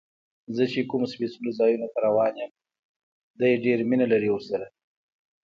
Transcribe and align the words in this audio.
زه 0.55 0.63
چې 0.71 0.79
کوم 0.89 1.03
سپېڅلو 1.11 1.49
ځایونو 1.59 1.87
ته 1.93 1.99
روان 2.07 2.33
یم، 2.41 2.51
دې 3.39 3.49
ډېر 3.65 3.79
مینه 3.89 4.05
لري 4.13 4.29
ورسره. 4.31 4.65